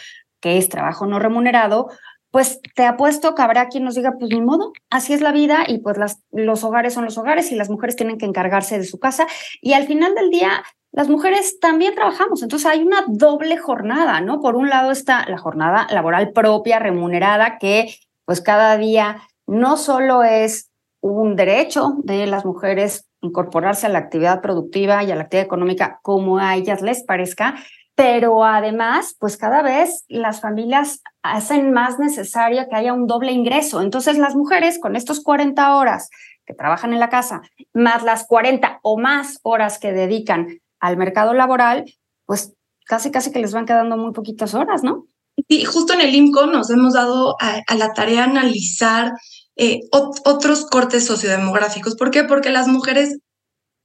que 0.42 0.58
es 0.58 0.68
trabajo 0.68 1.06
no 1.06 1.18
remunerado, 1.18 1.90
pues 2.36 2.60
te 2.76 2.84
apuesto 2.84 3.34
que 3.34 3.42
habrá 3.42 3.70
quien 3.70 3.86
nos 3.86 3.96
diga, 3.96 4.16
pues 4.20 4.30
ni 4.30 4.42
modo, 4.42 4.74
así 4.90 5.14
es 5.14 5.22
la 5.22 5.32
vida 5.32 5.64
y 5.66 5.78
pues 5.78 5.98
las, 5.98 6.22
los 6.34 6.66
hogares 6.66 6.94
son 6.94 7.06
los 7.06 7.18
hogares 7.18 7.50
y 7.54 7.56
las 7.56 7.70
mujeres 7.70 7.96
tienen 7.96 8.18
que 8.18 8.26
encargarse 8.26 8.78
de 8.78 8.84
su 8.84 9.00
casa. 9.00 9.26
Y 9.62 9.72
al 9.72 9.88
final 9.88 10.14
del 10.16 10.32
día, 10.32 10.62
las 10.92 11.08
mujeres 11.08 11.62
también 11.62 11.96
trabajamos, 11.96 12.44
entonces 12.44 12.70
hay 12.70 12.84
una 12.84 13.06
doble 13.08 13.56
jornada, 13.56 14.20
¿no? 14.20 14.42
Por 14.42 14.58
un 14.58 14.68
lado 14.68 14.92
está 14.92 15.26
la 15.30 15.38
jornada 15.38 15.88
laboral 15.90 16.34
propia, 16.34 16.78
remunerada, 16.78 17.58
que 17.58 17.96
pues 18.26 18.42
cada 18.42 18.76
día 18.76 19.22
no 19.48 19.78
solo 19.78 20.22
es 20.24 20.70
un 21.00 21.38
derecho 21.38 21.94
de 22.00 22.28
las 22.28 22.44
mujeres 22.44 23.08
incorporarse 23.22 23.86
a 23.86 23.90
la 23.90 24.00
actividad 24.00 24.42
productiva 24.42 25.06
y 25.06 25.12
a 25.14 25.16
la 25.16 25.22
actividad 25.22 25.46
económica 25.46 26.02
como 26.02 26.38
a 26.40 26.58
ellas 26.58 26.82
les 26.82 27.02
parezca, 27.06 27.56
pero 27.96 28.44
además, 28.44 29.16
pues 29.20 29.38
cada 29.38 29.62
vez 29.62 30.04
las 30.10 30.42
familias 30.42 31.02
hacen 31.24 31.72
más 31.72 31.98
necesario 31.98 32.68
que 32.70 32.76
haya 32.76 32.94
un 32.94 33.08
doble 33.08 33.32
ingreso. 33.32 33.82
Entonces 33.82 34.18
las 34.18 34.36
mujeres 34.36 34.80
con 34.80 34.96
estos 34.96 35.22
40 35.22 35.76
horas 35.76 36.10
que 36.46 36.54
trabajan 36.54 36.94
en 36.94 37.00
la 37.00 37.10
casa, 37.10 37.42
más 37.74 38.04
las 38.04 38.28
40 38.28 38.80
o 38.84 38.98
más 39.00 39.40
horas 39.44 39.80
que 39.80 39.94
dedican 39.94 40.60
al 40.80 40.98
mercado 40.98 41.34
laboral, 41.34 41.86
pues 42.26 42.54
casi, 42.86 43.12
casi 43.12 43.32
que 43.32 43.40
les 43.40 43.54
van 43.54 43.66
quedando 43.66 43.98
muy 43.98 44.12
poquitas 44.12 44.54
horas, 44.54 44.84
¿no? 44.84 45.08
Sí, 45.50 45.66
justo 45.66 45.94
en 45.94 46.02
el 46.02 46.14
IMCO 46.14 46.48
nos 46.48 46.70
hemos 46.70 46.94
dado 46.94 47.36
a, 47.40 47.76
la 47.76 47.94
tarea 47.94 48.26
analizar 48.26 49.14
eh, 49.56 49.82
otros 49.92 50.66
cortes 50.66 51.06
sociodemográficos. 51.06 51.96
¿Por 51.96 52.12
qué? 52.12 52.24
Porque 52.24 52.52
las 52.52 52.68
mujeres 52.68 53.20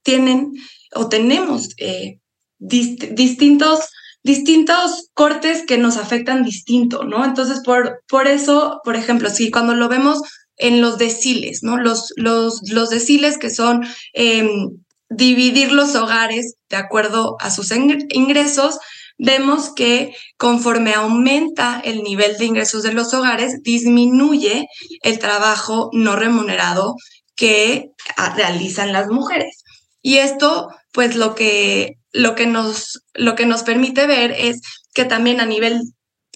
tienen 0.03 0.53
o 0.93 1.07
tenemos 1.07 1.69
eh, 1.77 2.19
distintos, 2.57 3.89
distintos 4.23 5.09
cortes 5.13 5.63
que 5.65 5.77
nos 5.77 5.97
afectan 5.97 6.43
distinto, 6.43 7.03
¿no? 7.03 7.25
Entonces, 7.25 7.61
por, 7.63 8.01
por 8.07 8.27
eso, 8.27 8.79
por 8.83 8.95
ejemplo, 8.95 9.29
si 9.29 9.51
cuando 9.51 9.73
lo 9.73 9.89
vemos 9.89 10.21
en 10.57 10.81
los 10.81 10.97
deciles, 10.97 11.63
¿no? 11.63 11.77
Los, 11.77 12.13
los, 12.17 12.61
los 12.69 12.89
deciles 12.89 13.37
que 13.37 13.49
son 13.49 13.85
em, 14.13 14.69
dividir 15.09 15.71
los 15.71 15.95
hogares 15.95 16.55
de 16.69 16.77
acuerdo 16.77 17.35
a 17.39 17.49
sus 17.51 17.71
ingresos, 17.71 18.77
vemos 19.17 19.73
que 19.73 20.15
conforme 20.37 20.93
aumenta 20.93 21.81
el 21.83 22.03
nivel 22.03 22.37
de 22.37 22.45
ingresos 22.45 22.83
de 22.83 22.93
los 22.93 23.13
hogares, 23.13 23.61
disminuye 23.61 24.67
el 25.03 25.19
trabajo 25.19 25.89
no 25.93 26.15
remunerado 26.15 26.95
que 27.35 27.91
ah, 28.17 28.33
realizan 28.35 28.93
las 28.93 29.07
mujeres. 29.07 29.63
Y 30.01 30.17
esto, 30.17 30.69
pues 30.91 31.15
lo 31.15 31.35
que, 31.35 31.97
lo 32.11 32.35
que, 32.35 32.47
nos, 32.47 33.03
lo 33.13 33.35
que 33.35 33.45
nos 33.45 33.63
permite 33.63 34.07
ver 34.07 34.31
es 34.31 34.61
que 34.93 35.05
también 35.05 35.39
a 35.39 35.45
nivel 35.45 35.81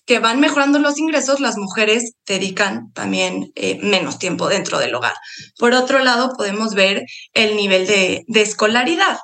que 0.05 0.19
van 0.19 0.39
mejorando 0.39 0.79
los 0.79 0.97
ingresos, 0.99 1.39
las 1.39 1.57
mujeres 1.57 2.13
dedican 2.27 2.91
también 2.93 3.51
eh, 3.55 3.79
menos 3.81 4.19
tiempo 4.19 4.47
dentro 4.47 4.77
del 4.77 4.93
hogar. 4.93 5.15
Por 5.57 5.73
otro 5.73 5.99
lado, 5.99 6.33
podemos 6.37 6.75
ver 6.75 7.03
el 7.33 7.55
nivel 7.55 7.87
de, 7.87 8.23
escolaridad, 8.27 9.17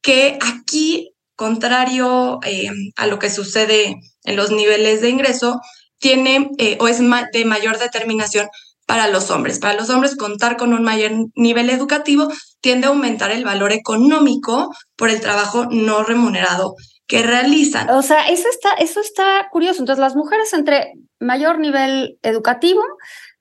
que 0.00 0.38
aquí, 0.40 1.12
contrario 1.34 2.38
eh, 2.44 2.70
a 2.96 3.06
lo 3.06 3.18
que 3.18 3.30
sucede 3.30 3.96
en 4.22 4.36
los 4.36 4.50
niveles 4.52 5.00
de 5.00 5.10
ingreso, 5.10 5.60
tiene 5.98 6.50
eh, 6.58 6.78
o 6.80 6.86
es 6.86 6.98
de 6.98 7.44
mayor 7.44 7.78
determinación 7.78 8.48
para 8.88 9.06
los 9.06 9.30
hombres. 9.30 9.58
Para 9.58 9.74
los 9.74 9.90
hombres, 9.90 10.16
contar 10.16 10.56
con 10.56 10.72
un 10.72 10.82
mayor 10.82 11.12
nivel 11.34 11.68
educativo 11.68 12.28
tiende 12.62 12.86
a 12.86 12.88
aumentar 12.88 13.30
el 13.30 13.44
valor 13.44 13.70
económico 13.70 14.74
por 14.96 15.10
el 15.10 15.20
trabajo 15.20 15.66
no 15.70 16.04
remunerado 16.04 16.74
que 17.06 17.22
realizan. 17.22 17.90
O 17.90 18.00
sea, 18.00 18.28
eso 18.28 18.48
está, 18.48 18.72
eso 18.78 19.00
está 19.00 19.46
curioso. 19.52 19.80
Entonces, 19.80 20.00
las 20.00 20.16
mujeres 20.16 20.54
entre 20.54 20.94
mayor 21.20 21.58
nivel 21.58 22.18
educativo 22.22 22.80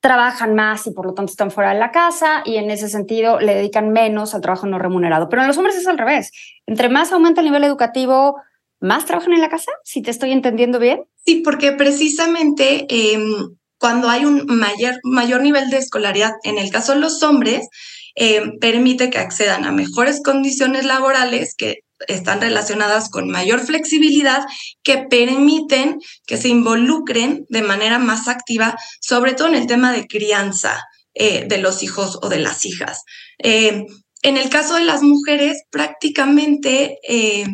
trabajan 0.02 0.54
más 0.54 0.86
y 0.86 0.92
por 0.92 1.06
lo 1.06 1.14
tanto 1.14 1.32
están 1.32 1.50
fuera 1.50 1.74
de 1.74 1.80
la 1.80 1.92
casa 1.92 2.42
y 2.44 2.58
en 2.58 2.70
ese 2.70 2.90
sentido 2.90 3.40
le 3.40 3.56
dedican 3.56 3.94
menos 3.94 4.36
al 4.36 4.42
trabajo 4.42 4.68
no 4.68 4.80
remunerado. 4.80 5.30
Pero 5.30 5.44
en 5.44 5.48
los 5.48 5.58
hombres 5.58 5.78
es 5.78 5.88
al 5.88 5.98
revés. 5.98 6.34
Entre 6.66 6.90
más 6.90 7.14
aumenta 7.14 7.40
el 7.40 7.48
nivel 7.48 7.64
educativo, 7.64 8.36
más 8.82 9.06
trabajan 9.06 9.32
en 9.32 9.40
la 9.40 9.50
casa, 9.50 9.72
si 9.86 10.02
te 10.02 10.12
estoy 10.12 10.34
entendiendo 10.34 10.78
bien. 10.78 11.06
Sí, 11.26 11.36
porque 11.36 11.72
precisamente 11.72 12.86
em, 12.90 13.56
cuando 13.80 14.10
hay 14.10 14.26
un 14.26 14.46
mayor, 14.48 15.00
mayor 15.04 15.42
nivel 15.42 15.70
de 15.70 15.78
escolaridad, 15.78 16.34
en 16.44 16.58
el 16.58 16.72
caso 16.72 16.94
de 16.94 17.00
los 17.00 17.22
hombres, 17.24 17.68
em, 18.16 18.58
permite 18.60 19.10
que 19.10 19.20
accedan 19.20 19.66
a 19.66 19.72
mejores 19.72 20.22
condiciones 20.24 20.86
laborales 20.86 21.54
que 21.56 21.80
están 22.08 22.42
relacionadas 22.42 23.10
con 23.10 23.30
mayor 23.30 23.60
flexibilidad 23.60 24.46
que 24.84 25.00
permiten 25.10 26.00
que 26.26 26.38
se 26.38 26.50
involucren 26.50 27.46
de 27.50 27.62
manera 27.62 28.00
más 28.00 28.28
activa, 28.28 28.76
sobre 29.02 29.34
todo 29.34 29.48
en 29.48 29.56
el 29.56 29.68
tema 29.68 29.92
de 29.92 30.06
crianza 30.08 30.84
eh, 31.14 31.46
de 31.48 31.58
los 31.58 31.82
hijos 31.82 32.20
o 32.22 32.30
de 32.30 32.40
las 32.40 32.66
hijas. 32.66 33.04
Eh, 33.40 33.86
en 34.22 34.38
el 34.38 34.50
caso 34.50 34.76
de 34.76 34.84
las 34.84 35.02
mujeres, 35.02 35.64
prácticamente, 35.70 37.00
eh, 37.08 37.46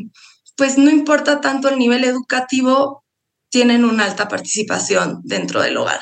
pues 0.55 0.77
no 0.77 0.89
importa 0.89 1.41
tanto 1.41 1.69
el 1.69 1.77
nivel 1.77 2.03
educativo, 2.03 3.03
tienen 3.49 3.85
una 3.85 4.05
alta 4.05 4.27
participación 4.27 5.21
dentro 5.23 5.61
del 5.61 5.77
hogar. 5.77 6.01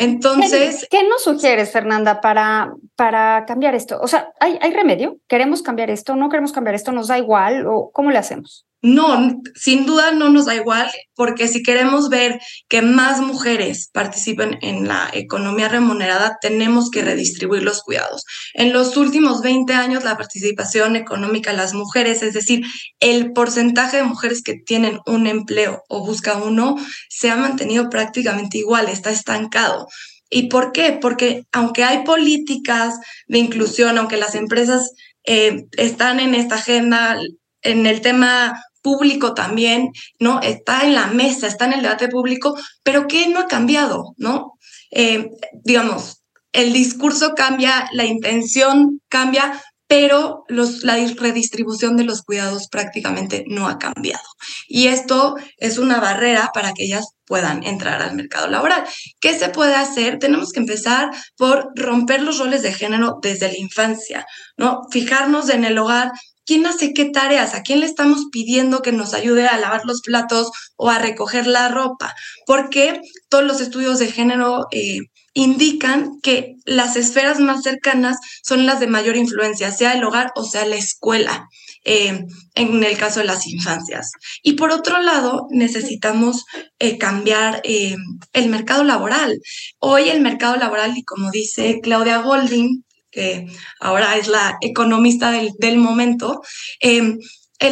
Entonces. 0.00 0.86
¿Qué, 0.90 1.06
nos 1.06 1.22
sugieres, 1.22 1.70
Fernanda, 1.70 2.20
para, 2.22 2.72
para 3.00 3.46
cambiar 3.46 3.74
esto? 3.74 3.98
O 4.02 4.08
sea, 4.08 4.30
¿hay, 4.40 4.58
¿hay 4.60 4.74
remedio? 4.74 5.20
¿Queremos 5.26 5.62
cambiar 5.62 5.88
esto? 5.88 6.16
¿No 6.16 6.28
queremos 6.28 6.52
cambiar 6.52 6.74
esto? 6.74 6.92
¿Nos 6.92 7.08
da 7.08 7.16
igual? 7.16 7.66
¿O 7.66 7.90
cómo 7.94 8.10
le 8.10 8.18
hacemos? 8.18 8.66
No, 8.82 9.40
sin 9.54 9.86
duda 9.86 10.12
no 10.12 10.28
nos 10.28 10.44
da 10.44 10.54
igual, 10.54 10.90
porque 11.14 11.48
si 11.48 11.62
queremos 11.62 12.10
ver 12.10 12.40
que 12.68 12.82
más 12.82 13.22
mujeres 13.22 13.88
participen 13.90 14.58
en 14.60 14.86
la 14.86 15.08
economía 15.14 15.70
remunerada, 15.70 16.36
tenemos 16.42 16.90
que 16.90 17.02
redistribuir 17.02 17.62
los 17.62 17.82
cuidados. 17.82 18.26
En 18.52 18.74
los 18.74 18.94
últimos 18.98 19.40
20 19.40 19.72
años, 19.72 20.04
la 20.04 20.18
participación 20.18 20.94
económica 20.94 21.52
de 21.52 21.56
las 21.56 21.72
mujeres, 21.72 22.22
es 22.22 22.34
decir, 22.34 22.66
el 23.00 23.32
porcentaje 23.32 23.96
de 23.96 24.02
mujeres 24.02 24.42
que 24.42 24.56
tienen 24.56 24.98
un 25.06 25.26
empleo 25.26 25.84
o 25.88 26.04
busca 26.04 26.36
uno, 26.36 26.76
se 27.08 27.30
ha 27.30 27.36
mantenido 27.36 27.88
prácticamente 27.88 28.58
igual, 28.58 28.90
está 28.90 29.10
estancado. 29.10 29.86
¿Y 30.30 30.48
por 30.48 30.72
qué? 30.72 30.96
Porque 31.00 31.44
aunque 31.52 31.84
hay 31.84 32.04
políticas 32.04 32.98
de 33.26 33.38
inclusión, 33.38 33.98
aunque 33.98 34.16
las 34.16 34.34
empresas 34.36 34.92
eh, 35.24 35.66
están 35.76 36.20
en 36.20 36.34
esta 36.34 36.54
agenda 36.54 37.18
en 37.62 37.86
el 37.86 38.00
tema 38.00 38.62
público 38.82 39.34
también, 39.34 39.90
¿no? 40.18 40.40
Está 40.40 40.84
en 40.84 40.94
la 40.94 41.08
mesa, 41.08 41.46
está 41.46 41.66
en 41.66 41.74
el 41.74 41.82
debate 41.82 42.08
público, 42.08 42.56
pero 42.82 43.06
¿qué 43.08 43.28
no 43.28 43.40
ha 43.40 43.46
cambiado, 43.46 44.14
¿no? 44.16 44.54
Eh, 44.90 45.30
digamos, 45.64 46.22
el 46.52 46.72
discurso 46.72 47.34
cambia, 47.34 47.88
la 47.92 48.04
intención 48.04 49.00
cambia, 49.08 49.60
pero 49.90 50.44
la 50.48 50.94
redistribución 51.18 51.96
de 51.96 52.04
los 52.04 52.22
cuidados 52.22 52.68
prácticamente 52.68 53.42
no 53.48 53.66
ha 53.66 53.80
cambiado. 53.80 54.22
Y 54.68 54.86
esto 54.86 55.34
es 55.56 55.78
una 55.78 55.98
barrera 55.98 56.52
para 56.54 56.74
que 56.74 56.84
ellas 56.84 57.08
puedan 57.26 57.64
entrar 57.64 58.00
al 58.00 58.14
mercado 58.14 58.46
laboral. 58.46 58.84
¿Qué 59.18 59.36
se 59.36 59.48
puede 59.48 59.74
hacer? 59.74 60.20
Tenemos 60.20 60.52
que 60.52 60.60
empezar 60.60 61.10
por 61.36 61.72
romper 61.74 62.22
los 62.22 62.38
roles 62.38 62.62
de 62.62 62.72
género 62.72 63.18
desde 63.20 63.48
la 63.48 63.58
infancia, 63.58 64.26
¿no? 64.56 64.82
Fijarnos 64.92 65.48
en 65.48 65.64
el 65.64 65.76
hogar 65.76 66.12
quién 66.46 66.66
hace 66.66 66.92
qué 66.92 67.06
tareas, 67.06 67.54
a 67.54 67.62
quién 67.62 67.80
le 67.80 67.86
estamos 67.86 68.26
pidiendo 68.30 68.82
que 68.82 68.92
nos 68.92 69.12
ayude 69.12 69.48
a 69.48 69.58
lavar 69.58 69.82
los 69.86 70.02
platos 70.02 70.52
o 70.76 70.88
a 70.88 71.00
recoger 71.00 71.48
la 71.48 71.68
ropa, 71.68 72.14
porque 72.46 73.00
todos 73.28 73.42
los 73.42 73.60
estudios 73.60 73.98
de 73.98 74.12
género 74.12 74.68
eh, 74.70 75.00
indican 75.32 76.20
que 76.22 76.56
las 76.64 76.96
esferas 76.96 77.38
más 77.38 77.62
cercanas 77.62 78.18
son 78.42 78.66
las 78.66 78.80
de 78.80 78.86
mayor 78.86 79.16
influencia, 79.16 79.70
sea 79.70 79.92
el 79.92 80.04
hogar 80.04 80.32
o 80.34 80.44
sea 80.44 80.64
la 80.66 80.76
escuela, 80.76 81.48
eh, 81.84 82.24
en 82.54 82.84
el 82.84 82.98
caso 82.98 83.20
de 83.20 83.26
las 83.26 83.46
infancias. 83.46 84.10
Y 84.42 84.54
por 84.54 84.72
otro 84.72 85.00
lado, 85.00 85.46
necesitamos 85.50 86.44
eh, 86.78 86.98
cambiar 86.98 87.60
eh, 87.64 87.96
el 88.32 88.48
mercado 88.48 88.82
laboral. 88.84 89.40
Hoy 89.78 90.08
el 90.08 90.20
mercado 90.20 90.56
laboral, 90.56 90.96
y 90.96 91.04
como 91.04 91.30
dice 91.30 91.80
Claudia 91.82 92.18
Golding, 92.18 92.84
que 93.10 93.46
ahora 93.80 94.16
es 94.16 94.28
la 94.28 94.56
economista 94.60 95.30
del, 95.30 95.50
del 95.58 95.78
momento, 95.78 96.42
el 96.80 97.18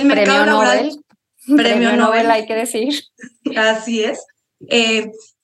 mercado 0.05 0.47
laboral... 0.47 0.91
Premio, 1.57 1.97
Nobel, 1.97 2.31
hay 2.31 2.45
que 2.45 2.55
decir. 2.55 2.93
Así 3.57 4.05
es. 4.05 4.19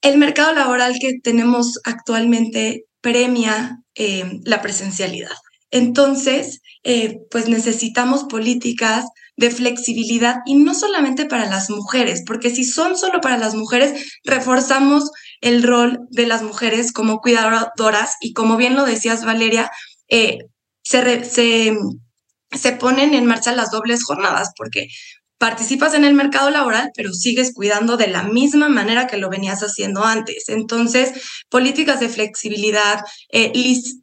El 0.05 0.19
mercado 0.19 0.53
laboral 0.53 0.97
que 1.01 1.19
tenemos 1.23 1.81
actualmente 1.83 2.85
premia 3.01 3.79
eh, 3.95 4.39
la 4.45 4.61
presencialidad. 4.61 5.33
Entonces, 5.71 6.61
eh, 6.83 7.21
pues 7.31 7.49
necesitamos 7.49 8.25
políticas 8.25 9.07
de 9.39 9.51
flexibilidad 9.51 10.41
y 10.45 10.57
no 10.57 10.75
solamente 10.75 11.25
para 11.25 11.47
las 11.47 11.71
mujeres, 11.71 12.23
porque 12.27 12.51
si 12.51 12.65
son 12.65 12.99
solo 12.99 13.23
para 13.23 13.39
las 13.39 13.55
mujeres, 13.55 14.21
reforzamos 14.25 15.11
el 15.41 15.63
rol 15.63 16.01
de 16.11 16.27
las 16.27 16.43
mujeres 16.43 16.93
como 16.93 17.21
cuidadoras 17.21 18.17
y 18.21 18.35
como 18.35 18.59
bien 18.59 18.77
lo 18.77 18.85
decías, 18.85 19.25
Valeria, 19.25 19.71
eh, 20.09 20.41
se, 20.83 21.25
se, 21.25 21.79
se 22.53 22.73
ponen 22.73 23.15
en 23.15 23.25
marcha 23.25 23.53
las 23.53 23.71
dobles 23.71 24.05
jornadas, 24.05 24.51
porque 24.55 24.89
participas 25.39 25.95
en 25.95 26.05
el 26.05 26.15
mercado 26.15 26.51
laboral, 26.51 26.91
pero 26.95 27.13
sigues 27.13 27.53
cuidando 27.55 27.97
de 27.97 28.07
la 28.07 28.23
misma 28.23 28.69
manera 28.69 29.07
que 29.07 29.17
lo 29.17 29.29
venías 29.29 29.61
haciendo 29.61 30.05
antes. 30.05 30.49
Entonces, 30.49 31.13
políticas 31.49 32.01
de 32.01 32.09
flexibilidad, 32.09 33.01
eh, 33.31 33.53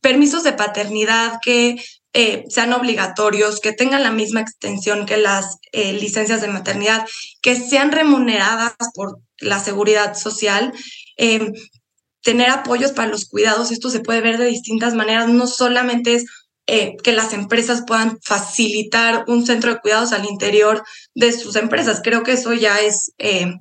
permisos 0.02 0.44
de 0.44 0.54
paternidad 0.54 1.40
que 1.42 1.82
eh, 2.14 2.44
sean 2.50 2.74
obligatorios, 2.74 3.62
que 3.62 3.72
tengan 3.72 4.04
la 4.04 4.12
misma 4.12 4.42
extensión 4.42 5.06
que 5.06 5.18
las 5.18 5.58
eh, 5.72 5.94
licencias 5.94 6.42
de 6.42 6.50
maternidad, 6.50 7.06
que 7.42 7.56
sean 7.56 7.92
remuneradas 7.92 8.74
por 8.94 9.20
la 9.40 9.60
seguridad 9.60 10.16
social. 10.16 10.74
Tener 12.24 12.52
apoyos 12.52 12.92
para 12.92 13.10
los 13.10 13.26
cuidados, 13.26 13.72
esto 13.72 13.90
se 13.90 14.00
puede 14.00 14.22
ver 14.22 14.38
de 14.38 14.46
distintas 14.46 14.94
maneras, 14.94 15.28
no 15.28 15.48
solamente 15.48 16.14
es 16.14 16.26
eh, 16.74 16.96
que 17.04 17.12
las 17.12 17.34
empresas 17.34 17.84
puedan 17.86 18.18
facilitar 18.24 19.26
un 19.28 19.46
centro 19.46 19.74
de 19.74 19.82
cuidados 19.82 20.14
al 20.14 20.24
interior 20.24 20.86
de 21.14 21.34
sus 21.34 21.58
empresas. 21.58 22.00
Creo 22.02 22.24
que 22.24 22.32
eso 22.32 22.54
ya 22.54 22.80
es 22.80 23.12
eh, 23.18 23.56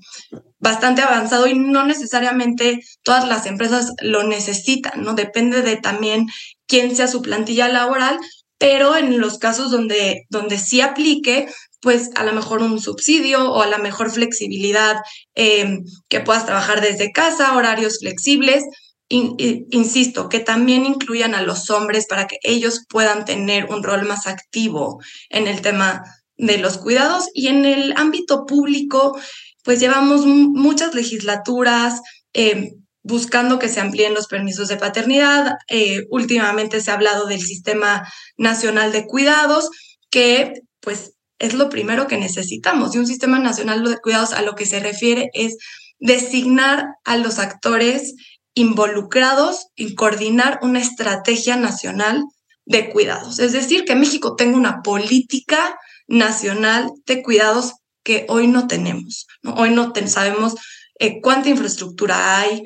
bastante 0.61 1.03
avanzado 1.03 1.49
y 1.49 1.59
no 1.59 1.85
necesariamente 1.85 2.85
todas 3.03 3.27
las 3.27 3.47
empresas 3.47 3.95
lo 4.01 4.23
necesitan, 4.23 5.03
¿no? 5.03 5.15
Depende 5.15 5.63
de 5.63 5.75
también 5.75 6.29
quién 6.69 6.95
sea 6.95 7.09
su 7.09 7.21
plantilla 7.21 7.67
laboral, 7.67 8.17
pero 8.59 8.95
en 8.95 9.19
los 9.19 9.39
casos 9.39 9.73
donde, 9.73 10.27
donde 10.29 10.57
sí 10.57 10.81
aplique, 10.81 11.49
pues 11.81 12.11
a 12.15 12.23
lo 12.23 12.33
mejor 12.33 12.63
un 12.63 12.81
subsidio 12.81 13.51
o 13.51 13.61
a 13.63 13.67
la 13.67 13.79
mejor 13.79 14.13
flexibilidad, 14.13 14.99
eh, 15.35 15.81
que 16.09 16.21
puedas 16.21 16.47
trabajar 16.47 16.81
desde 16.81 17.11
casa, 17.11 17.57
horarios 17.57 17.99
flexibles, 17.99 18.63
insisto, 19.11 20.29
que 20.29 20.39
también 20.39 20.87
incluyan 20.87 21.35
a 21.35 21.43
los 21.43 21.69
hombres 21.69 22.07
para 22.07 22.29
que 22.29 22.39
ellos 22.43 22.87
puedan 22.89 23.25
tener 23.25 23.67
un 23.67 23.83
rol 23.83 24.07
más 24.07 24.27
activo 24.27 25.01
en 25.29 25.49
el 25.49 25.61
tema 25.61 26.05
de 26.37 26.59
los 26.59 26.79
cuidados 26.79 27.29
y 27.35 27.49
en 27.49 27.67
el 27.67 27.93
ámbito 27.97 28.47
público, 28.47 29.19
pues 29.65 29.81
llevamos 29.81 30.25
muchas 30.25 30.95
legislaturas 30.95 32.01
eh, 32.33 32.73
buscando 33.03 33.59
que 33.59 33.69
se 33.69 33.81
amplíen 33.81 34.15
los 34.15 34.29
permisos 34.29 34.69
de 34.69 34.77
paternidad. 34.77 35.57
Eh, 35.69 36.07
últimamente 36.11 36.81
se 36.81 36.91
ha 36.91 36.95
hablado 36.95 37.27
del 37.27 37.41
Sistema 37.41 38.09
Nacional 38.37 38.93
de 38.93 39.07
Cuidados, 39.07 39.71
que 40.09 40.63
pues 40.81 41.15
es 41.41 41.55
lo 41.55 41.69
primero 41.69 42.07
que 42.07 42.17
necesitamos. 42.17 42.95
Y 42.95 42.99
un 42.99 43.07
Sistema 43.07 43.39
Nacional 43.39 43.83
de 43.83 43.99
Cuidados 43.99 44.33
a 44.33 44.43
lo 44.43 44.55
que 44.55 44.67
se 44.67 44.79
refiere 44.79 45.31
es 45.35 45.57
designar 45.99 46.87
a 47.05 47.17
los 47.17 47.39
actores 47.39 48.15
involucrados 48.55 49.69
en 49.77 49.95
coordinar 49.95 50.59
una 50.63 50.81
estrategia 50.81 51.57
nacional 51.57 52.25
de 52.65 52.91
cuidados. 52.91 53.39
Es 53.39 53.53
decir, 53.53 53.85
que 53.85 53.97
México 53.97 54.37
tenga 54.37 54.57
una 54.57 54.83
política 54.83 55.79
nacional 56.07 56.91
de 57.07 57.23
cuidados 57.23 57.75
que 58.03 58.27
hoy 58.29 58.47
no 58.47 58.67
tenemos. 58.67 59.27
Hoy 59.45 59.71
no 59.71 59.93
sabemos 60.07 60.55
eh, 60.99 61.21
cuánta 61.21 61.49
infraestructura 61.49 62.39
hay, 62.39 62.65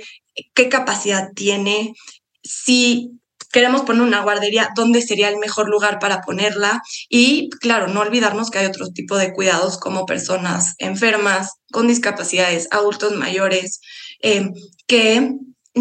qué 0.55 0.69
capacidad 0.69 1.31
tiene, 1.35 1.95
si 2.43 3.11
queremos 3.53 3.83
poner 3.83 4.03
una 4.03 4.23
guardería, 4.23 4.71
dónde 4.75 5.01
sería 5.01 5.29
el 5.29 5.39
mejor 5.39 5.69
lugar 5.69 6.01
para 6.01 6.21
ponerla. 6.23 6.83
Y 7.09 7.49
claro, 7.61 7.87
no 7.87 8.01
olvidarnos 8.01 8.51
que 8.51 8.59
hay 8.59 8.67
otro 8.67 8.89
tipo 8.91 9.17
de 9.17 9.33
cuidados 9.33 9.79
como 9.79 10.07
personas 10.07 10.75
enfermas, 10.79 11.53
con 11.71 11.87
discapacidades, 11.87 12.67
adultos 12.73 13.13
mayores, 13.13 13.81
eh, 14.21 14.51
que 14.89 15.39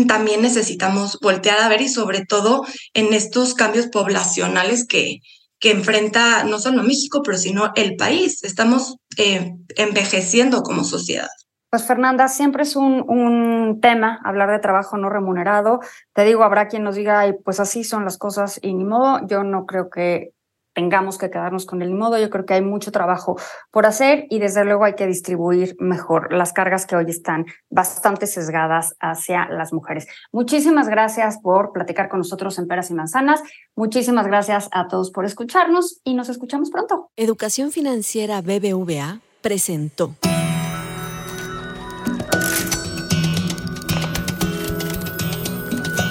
también 0.07 0.41
necesitamos 0.41 1.19
voltear 1.21 1.59
a 1.59 1.69
ver 1.69 1.81
y 1.81 1.89
sobre 1.89 2.25
todo 2.25 2.65
en 2.93 3.13
estos 3.13 3.53
cambios 3.53 3.87
poblacionales 3.87 4.87
que, 4.87 5.19
que 5.59 5.71
enfrenta 5.71 6.43
no 6.43 6.59
solo 6.59 6.83
México, 6.83 7.21
pero 7.23 7.37
sino 7.37 7.71
el 7.75 7.95
país. 7.95 8.43
Estamos 8.43 8.97
eh, 9.17 9.55
envejeciendo 9.75 10.63
como 10.63 10.83
sociedad. 10.83 11.29
Pues 11.69 11.85
Fernanda, 11.85 12.27
siempre 12.27 12.63
es 12.63 12.75
un, 12.75 13.03
un, 13.07 13.79
tema 13.81 14.19
hablar 14.23 14.51
de 14.51 14.59
trabajo 14.59 14.97
no 14.97 15.09
remunerado. 15.09 15.79
Te 16.13 16.23
digo, 16.23 16.43
habrá 16.43 16.67
quien 16.67 16.83
nos 16.83 16.95
diga, 16.95 17.25
pues 17.43 17.59
así 17.59 17.83
son 17.83 18.03
las 18.03 18.17
cosas 18.17 18.59
y 18.61 18.73
ni 18.73 18.83
modo. 18.83 19.25
Yo 19.27 19.43
no 19.43 19.65
creo 19.65 19.89
que 19.89 20.33
tengamos 20.73 21.17
que 21.17 21.29
quedarnos 21.29 21.65
con 21.65 21.81
el 21.81 21.91
modo. 21.93 22.17
Yo 22.17 22.29
creo 22.29 22.45
que 22.45 22.55
hay 22.55 22.61
mucho 22.61 22.91
trabajo 22.91 23.37
por 23.71 23.85
hacer 23.85 24.25
y 24.29 24.39
desde 24.39 24.65
luego 24.65 24.85
hay 24.85 24.95
que 24.95 25.07
distribuir 25.07 25.75
mejor 25.79 26.33
las 26.33 26.53
cargas 26.53 26.85
que 26.85 26.95
hoy 26.95 27.05
están 27.07 27.45
bastante 27.69 28.27
sesgadas 28.27 28.95
hacia 28.99 29.47
las 29.49 29.73
mujeres. 29.73 30.07
Muchísimas 30.31 30.87
gracias 30.87 31.39
por 31.39 31.71
platicar 31.71 32.09
con 32.09 32.19
nosotros 32.19 32.57
en 32.59 32.67
Peras 32.67 32.91
y 32.91 32.93
Manzanas. 32.93 33.41
Muchísimas 33.75 34.27
gracias 34.27 34.69
a 34.71 34.87
todos 34.87 35.11
por 35.11 35.25
escucharnos 35.25 36.01
y 36.03 36.13
nos 36.15 36.29
escuchamos 36.29 36.69
pronto. 36.69 37.09
Educación 37.15 37.71
Financiera 37.71 38.41
BBVA 38.41 39.19
presentó. 39.41 40.15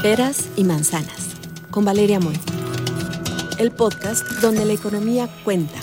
Peras 0.02 0.48
y 0.56 0.64
Manzanas 0.64 1.36
con 1.70 1.84
Valeria 1.84 2.18
Moy 2.18 2.51
el 3.62 3.72
podcast 3.72 4.26
donde 4.42 4.64
la 4.64 4.72
economía 4.72 5.28
cuenta. 5.44 5.78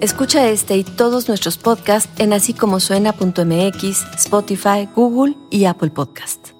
Escucha 0.00 0.48
este 0.48 0.76
y 0.76 0.84
todos 0.84 1.28
nuestros 1.28 1.58
podcasts 1.58 2.08
en 2.18 2.32
así 2.32 2.54
como 2.54 2.80
suena.mx, 2.80 4.04
Spotify, 4.16 4.88
Google 4.94 5.36
y 5.50 5.64
Apple 5.64 5.90
Podcast. 5.90 6.57